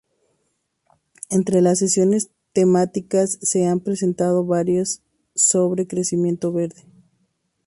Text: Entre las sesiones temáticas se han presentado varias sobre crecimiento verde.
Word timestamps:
Entre 1.29 1.61
las 1.61 1.77
sesiones 1.77 2.31
temáticas 2.53 3.37
se 3.43 3.67
han 3.67 3.81
presentado 3.81 4.43
varias 4.43 5.03
sobre 5.35 5.85
crecimiento 5.85 6.51
verde. 6.51 6.87